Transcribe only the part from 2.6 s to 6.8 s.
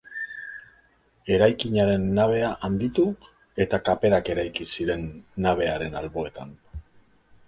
handitu eta kaperak eraiki ziren nabearen alboetan.